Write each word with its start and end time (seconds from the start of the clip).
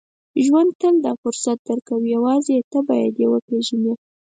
•ژوند 0.45 0.69
تل 0.81 0.95
ته 1.03 1.11
فرصت 1.21 1.57
درکوي، 1.67 2.09
یوازې 2.15 2.57
ته 2.71 2.79
باید 2.89 3.13
یې 3.21 3.27
وپېژنې. 3.29 3.93